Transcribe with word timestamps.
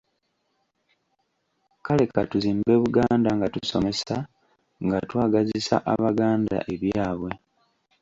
Kale 1.85 2.03
ka 2.13 2.21
tuzimbe 2.31 2.73
Buganda 2.83 3.29
nga 3.37 3.47
tusomesa, 3.53 4.17
nga 4.85 4.97
twagazisa 5.09 5.75
Abaganda 5.93 6.57
ebyabwe. 6.73 7.31